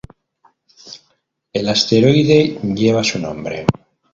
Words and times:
El 1.53 1.69
Asteroide 1.69 2.59
lleva 2.73 3.03
su 3.03 3.19
nombre. 3.19 3.67